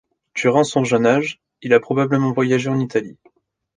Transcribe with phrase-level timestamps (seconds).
[0.35, 3.19] Durant son jeune âge, il a probablement voyagé en Italie.